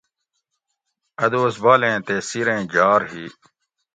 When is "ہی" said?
3.11-3.25